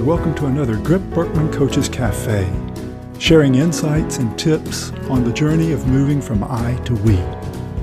[0.00, 2.50] and welcome to another Grip Birkman Coaches Cafe,
[3.18, 7.18] sharing insights and tips on the journey of moving from I to we.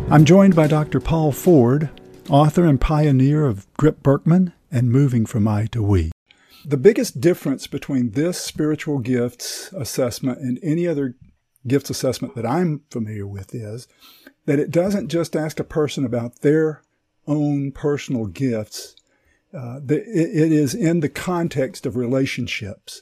[0.09, 0.99] I'm joined by Dr.
[0.99, 1.91] Paul Ford,
[2.27, 6.11] author and pioneer of Grip Birkman and Moving from I to We.
[6.65, 11.15] The biggest difference between this spiritual gifts assessment and any other
[11.67, 13.87] gifts assessment that I'm familiar with is
[14.47, 16.81] that it doesn't just ask a person about their
[17.27, 18.95] own personal gifts.
[19.57, 23.01] Uh, the, it, it is in the context of relationships.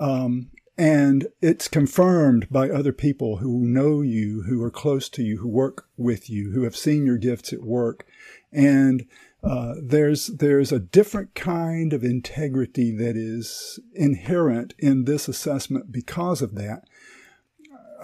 [0.00, 5.38] Um, and it's confirmed by other people who know you, who are close to you,
[5.38, 8.06] who work with you, who have seen your gifts at work.
[8.50, 9.06] And
[9.44, 16.42] uh, there's there's a different kind of integrity that is inherent in this assessment because
[16.42, 16.84] of that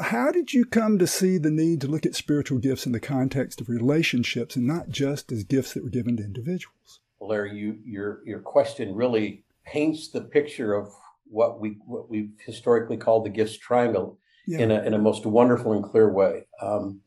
[0.00, 3.00] how did you come to see the need to look at spiritual gifts in the
[3.00, 7.00] context of relationships and not just as gifts that were given to individuals?
[7.28, 10.88] Larry, you, your your question really paints the picture of
[11.28, 14.58] what we what we've historically called the gifts triangle yeah.
[14.58, 16.46] in a in a most wonderful and clear way.
[16.60, 17.00] Um,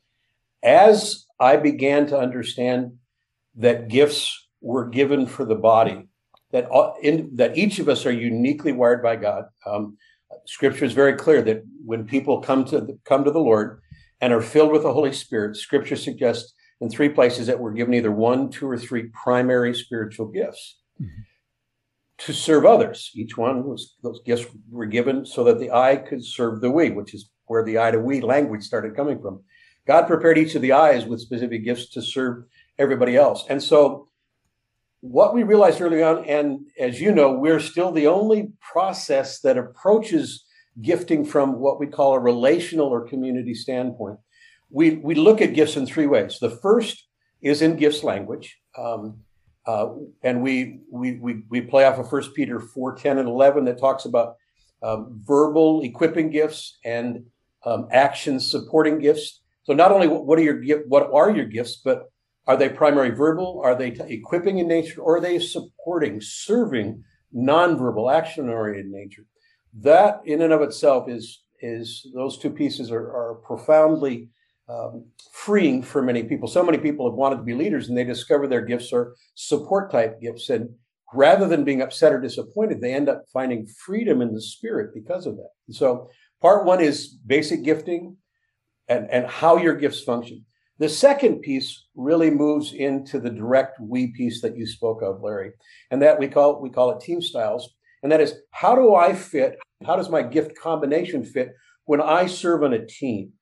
[0.61, 2.97] as I began to understand
[3.55, 6.07] that gifts were given for the body,
[6.51, 9.45] that all, in, that each of us are uniquely wired by God.
[9.65, 9.97] Um,
[10.45, 13.81] Scripture is very clear that when people come to the, come to the Lord
[14.21, 17.93] and are filled with the Holy Spirit, Scripture suggests in three places that we're given
[17.93, 21.21] either one, two, or three primary spiritual gifts mm-hmm.
[22.19, 23.11] to serve others.
[23.13, 26.89] Each one was those gifts were given so that the I could serve the we,
[26.89, 29.41] which is where the I to we language started coming from.
[29.87, 32.43] God prepared each of the eyes with specific gifts to serve
[32.77, 34.09] everybody else, and so
[35.01, 39.57] what we realized early on, and as you know, we're still the only process that
[39.57, 40.45] approaches
[40.81, 44.19] gifting from what we call a relational or community standpoint.
[44.69, 46.39] We, we look at gifts in three ways.
[46.39, 47.07] The first
[47.41, 48.57] is in gifts language.
[48.77, 49.21] Um,
[49.65, 49.89] uh,
[50.23, 53.79] and we, we, we, we play off of 1 Peter 4 10 and 11 that
[53.79, 54.35] talks about
[54.81, 57.25] um, verbal equipping gifts and
[57.65, 59.41] um, action supporting gifts.
[59.63, 62.09] So not only what are your what are your gifts, but
[62.47, 63.61] are they primary verbal?
[63.63, 65.01] Are they equipping in nature?
[65.01, 67.03] Or are they supporting, serving,
[67.35, 69.25] nonverbal, action oriented nature?
[69.81, 74.29] That, in and of itself, is is those two pieces are, are profoundly
[74.69, 76.47] um, freeing for many people.
[76.47, 79.91] So many people have wanted to be leaders, and they discover their gifts are support
[79.91, 80.69] type gifts, and
[81.13, 85.25] rather than being upset or disappointed, they end up finding freedom in the spirit because
[85.25, 85.49] of that.
[85.71, 86.09] so,
[86.41, 88.15] part one is basic gifting
[88.87, 90.45] and, and how your gifts function.
[90.77, 95.51] The second piece really moves into the direct we piece that you spoke of, Larry,
[95.91, 99.13] and that we call we call it team styles, and that is how do I
[99.13, 99.57] fit?
[99.85, 101.49] How does my gift combination fit
[101.85, 103.33] when I serve on a team?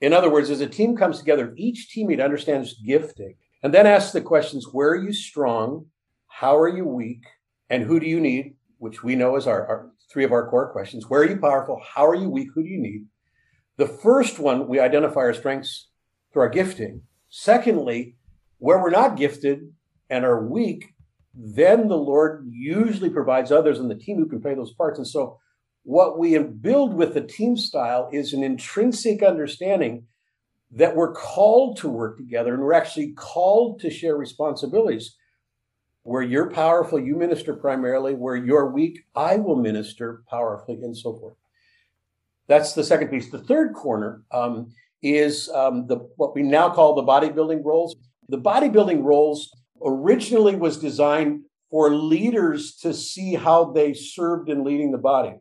[0.00, 4.12] In other words, as a team comes together, each teammate understands gifting and then asks
[4.12, 5.86] the questions: Where are you strong?
[6.26, 7.22] How are you weak?
[7.70, 8.56] And who do you need?
[8.78, 11.08] Which we know is our, our three of our core questions.
[11.08, 11.80] Where are you powerful?
[11.94, 12.48] How are you weak?
[12.54, 13.06] Who do you need?
[13.76, 15.88] The first one, we identify our strengths
[16.32, 17.02] through our gifting.
[17.30, 18.16] Secondly,
[18.58, 19.72] where we're not gifted
[20.10, 20.94] and are weak,
[21.34, 24.98] then the Lord usually provides others in the team who can play those parts.
[24.98, 25.38] And so,
[25.84, 30.06] what we build with the team style is an intrinsic understanding
[30.72, 35.16] that we're called to work together and we're actually called to share responsibilities.
[36.02, 38.14] Where you're powerful, you minister primarily.
[38.14, 41.36] Where you're weak, I will minister powerfully, and so forth.
[42.46, 43.30] That's the second piece.
[43.30, 44.72] The third corner um,
[45.02, 47.96] is um, the what we now call the bodybuilding roles.
[48.28, 49.50] The bodybuilding roles
[49.82, 55.40] originally was designed for leaders to see how they served in leading the body.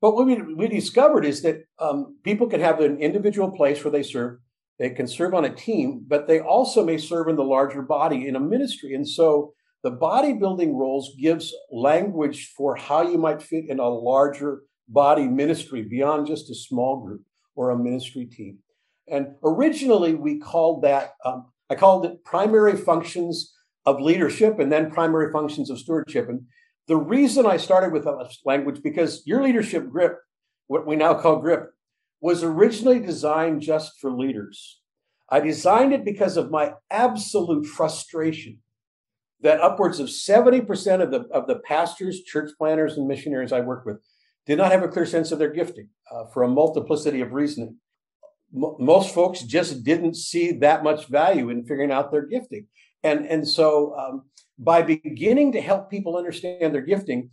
[0.00, 3.92] But what we, we discovered is that um, people can have an individual place where
[3.92, 4.38] they serve.
[4.78, 8.26] They can serve on a team, but they also may serve in the larger body
[8.26, 8.94] in a ministry.
[8.94, 9.52] And so
[9.82, 15.82] the bodybuilding roles gives language for how you might fit in a larger body ministry
[15.82, 17.22] beyond just a small group
[17.54, 18.58] or a ministry team.
[19.06, 23.52] And originally, we called that, um, I called it primary functions
[23.84, 26.28] of leadership and then primary functions of stewardship.
[26.28, 26.42] And
[26.90, 30.18] the reason I started with that language, because your leadership grip,
[30.66, 31.70] what we now call grip,
[32.20, 34.80] was originally designed just for leaders.
[35.28, 38.58] I designed it because of my absolute frustration
[39.40, 43.86] that upwards of 70% of the, of the pastors, church planners, and missionaries I work
[43.86, 43.98] with
[44.44, 47.76] did not have a clear sense of their gifting uh, for a multiplicity of reasoning
[48.52, 52.66] most folks just didn't see that much value in figuring out their gifting.
[53.02, 54.24] And, and so um,
[54.60, 57.30] by beginning to help people understand their gifting,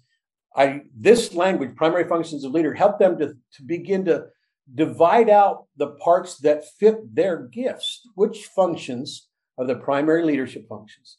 [0.55, 4.27] I, this language, primary functions of leader, help them to, to begin to
[4.73, 8.01] divide out the parts that fit their gifts.
[8.15, 9.27] Which functions
[9.57, 11.17] are the primary leadership functions?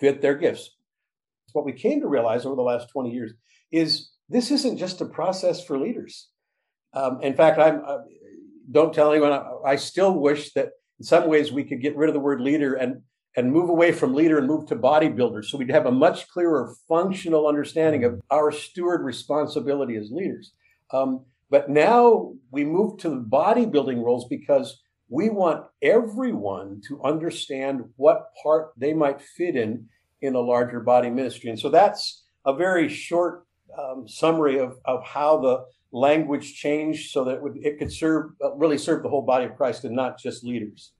[0.00, 0.70] Fit their gifts.
[1.52, 3.32] what we came to realize over the last 20 years
[3.70, 6.28] is this isn't just a process for leaders.
[6.92, 7.98] Um, in fact, I'm uh,
[8.70, 9.32] don't tell anyone.
[9.32, 12.40] I, I, still wish that in some ways we could get rid of the word
[12.40, 13.02] leader and
[13.36, 16.74] and move away from leader and move to bodybuilder, so we'd have a much clearer
[16.88, 20.52] functional understanding of our steward responsibility as leaders.
[20.92, 27.82] Um, but now we move to the bodybuilding roles because we want everyone to understand
[27.96, 29.86] what part they might fit in
[30.22, 31.50] in a larger body ministry.
[31.50, 33.46] And so that's a very short
[33.78, 38.30] um, summary of, of how the language changed so that it, would, it could serve
[38.42, 40.92] uh, really serve the whole body of Christ and not just leaders.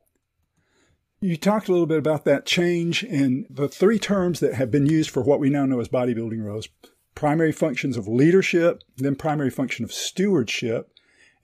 [1.23, 4.87] You talked a little bit about that change in the three terms that have been
[4.87, 6.69] used for what we now know as bodybuilding roles
[7.15, 10.91] primary functions of leadership, then primary function of stewardship,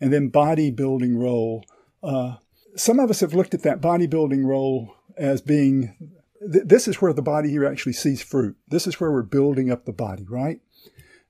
[0.00, 1.64] and then bodybuilding role.
[2.02, 2.36] Uh,
[2.74, 5.94] some of us have looked at that bodybuilding role as being
[6.40, 8.56] th- this is where the body here actually sees fruit.
[8.66, 10.60] This is where we're building up the body, right?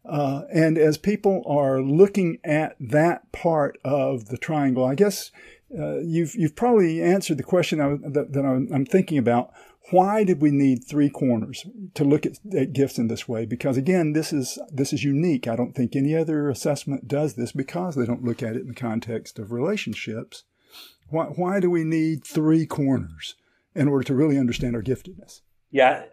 [0.09, 5.31] Uh, and as people are looking at that part of the triangle, I guess
[5.77, 9.51] uh, you've you've probably answered the question I, that, that I'm thinking about.
[9.91, 13.47] Why did we need three corners to look at, at, gifts in this way?
[13.47, 15.47] Because again, this is this is unique.
[15.47, 18.69] I don't think any other assessment does this because they don't look at it in
[18.69, 20.45] the context of relationships.
[21.09, 23.35] Why why do we need three corners
[23.75, 25.41] in order to really understand our giftedness?
[25.71, 26.05] Yeah,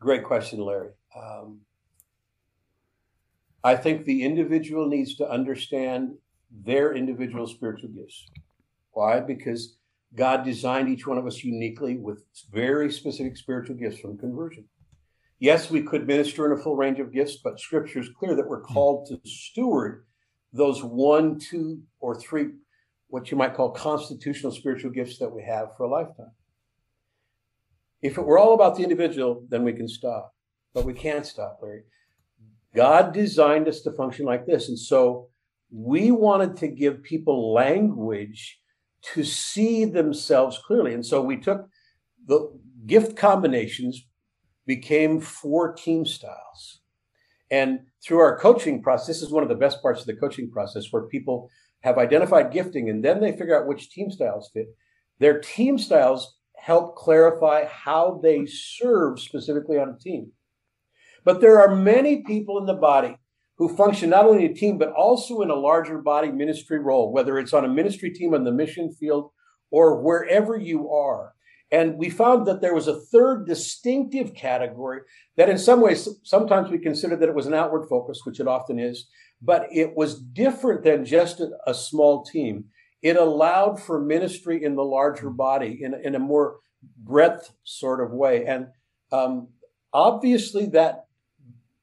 [0.00, 0.90] great question, Larry.
[1.16, 1.60] Um,
[3.62, 6.14] I think the individual needs to understand
[6.50, 8.26] their individual spiritual gifts.
[8.92, 9.20] Why?
[9.20, 9.76] Because
[10.14, 14.64] God designed each one of us uniquely with very specific spiritual gifts from conversion.
[15.38, 18.48] Yes, we could minister in a full range of gifts, but scripture is clear that
[18.48, 20.04] we're called to steward
[20.52, 22.48] those one, two, or three,
[23.08, 26.32] what you might call constitutional spiritual gifts that we have for a lifetime.
[28.02, 30.34] If it were all about the individual, then we can stop
[30.74, 31.82] but we can't stop, Larry.
[32.74, 34.68] God designed us to function like this.
[34.68, 35.28] And so
[35.70, 38.58] we wanted to give people language
[39.14, 40.94] to see themselves clearly.
[40.94, 41.68] And so we took
[42.26, 42.50] the
[42.86, 44.04] gift combinations,
[44.66, 46.80] became four team styles.
[47.50, 50.50] And through our coaching process, this is one of the best parts of the coaching
[50.50, 51.50] process where people
[51.80, 54.66] have identified gifting and then they figure out which team styles fit.
[55.18, 60.32] Their team styles help clarify how they serve specifically on a team.
[61.24, 63.16] But there are many people in the body
[63.60, 67.12] who function not only in a team, but also in a larger body ministry role,
[67.12, 69.32] whether it's on a ministry team on the mission field
[69.70, 71.34] or wherever you are.
[71.70, 75.02] And we found that there was a third distinctive category
[75.36, 78.48] that, in some ways, sometimes we consider that it was an outward focus, which it
[78.48, 79.06] often is,
[79.42, 82.64] but it was different than just a, small team.
[83.02, 86.60] It allowed for ministry in the larger body in, in a more
[86.96, 88.46] breadth sort of way.
[88.46, 88.68] And
[89.12, 89.48] um,
[89.92, 91.04] obviously, that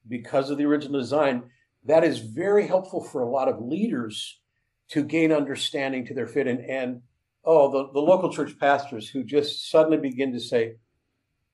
[0.08, 1.44] because of the original design,
[1.84, 4.40] that is very helpful for a lot of leaders
[4.90, 6.46] to gain understanding to their fit.
[6.46, 7.02] And, and
[7.44, 10.76] oh, the, the local church pastors who just suddenly begin to say,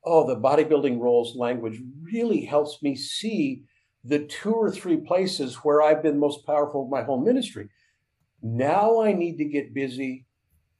[0.05, 3.63] oh, the bodybuilding roles language really helps me see
[4.05, 7.71] the two or three places where I've been most powerful in my whole ministry.
[8.43, 10.27] Now I need to get busy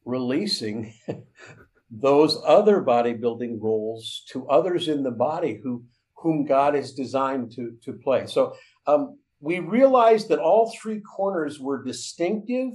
[0.05, 0.93] releasing
[1.91, 5.85] those other bodybuilding roles to others in the body who
[6.17, 8.27] whom God has designed to, to play.
[8.27, 8.55] So
[8.87, 12.73] um, we realized that all three corners were distinctive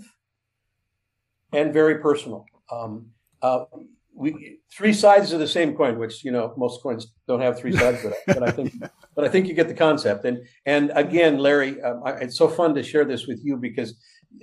[1.52, 2.46] and very personal.
[2.72, 3.08] Um,
[3.42, 3.66] uh,
[4.14, 7.76] we three sides of the same coin, which you know most coins don't have three
[7.76, 8.74] sides, but, but I think
[9.16, 10.26] but I think you get the concept.
[10.26, 13.96] And and again, Larry, um, I, it's so fun to share this with you because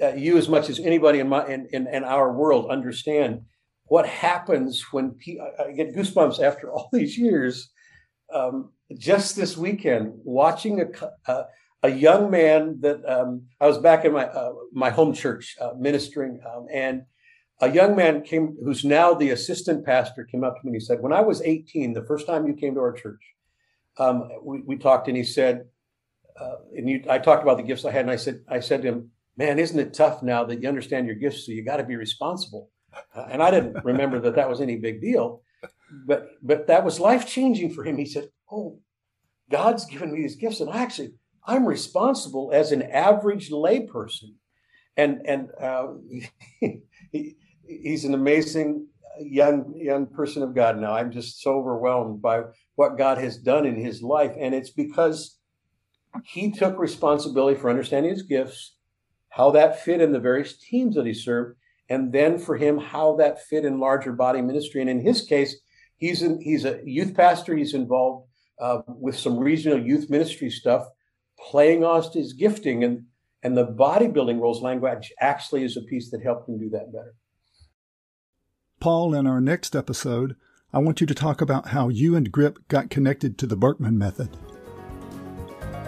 [0.02, 3.42] uh, you, as much as anybody in my in, in, in our world, understand
[3.84, 7.70] what happens when pe- I get goosebumps after all these years
[8.34, 10.86] um, just this weekend watching a,
[11.30, 11.44] a,
[11.86, 15.72] a young man that um, I was back in my uh, my home church uh,
[15.78, 17.02] ministering, um, and
[17.60, 20.80] a young man came who's now the assistant pastor came up to me and he
[20.80, 23.22] said, "When I was 18, the first time you came to our church,
[23.98, 25.66] um, we, we, talked, and he said,
[26.40, 28.82] uh, and you, I talked about the gifts I had, and I said, I said
[28.82, 31.46] to him, "Man, isn't it tough now that you understand your gifts?
[31.46, 32.70] So you got to be responsible."
[33.14, 35.42] Uh, and I didn't remember that that was any big deal
[36.06, 37.96] but but that was life changing for him.
[37.96, 38.80] He said, "Oh,
[39.50, 41.12] God's given me these gifts, and I actually
[41.46, 44.34] I'm responsible as an average layperson."
[44.96, 45.88] And and uh,
[47.12, 47.36] he,
[47.66, 48.88] he's an amazing
[49.20, 50.92] young young person of God now.
[50.92, 52.42] I'm just so overwhelmed by
[52.74, 55.38] what God has done in his life, and it's because
[56.24, 58.76] he took responsibility for understanding his gifts,
[59.28, 61.58] how that fit in the various teams that he served,
[61.90, 64.80] and then for him how that fit in larger body ministry.
[64.80, 65.56] And in his case,
[65.96, 67.56] He's in, he's a youth pastor.
[67.56, 68.28] He's involved
[68.60, 70.86] uh, with some regional youth ministry stuff,
[71.38, 73.04] playing off his gifting and
[73.42, 77.14] and the bodybuilding roles language actually is a piece that helped him do that better.
[78.80, 80.34] Paul, in our next episode,
[80.72, 83.96] I want you to talk about how you and Grip got connected to the Birkman
[83.96, 84.36] method.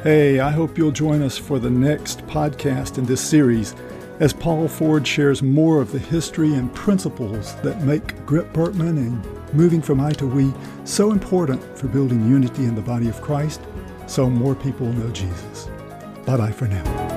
[0.04, 3.74] Hey, I hope you'll join us for the next podcast in this series
[4.20, 9.54] as Paul Ford shares more of the history and principles that make Grip Birkman and
[9.54, 10.52] moving from I to we
[10.84, 13.60] so important for building unity in the body of Christ
[14.08, 15.68] so more people will know Jesus.
[16.26, 17.07] Bye bye for now.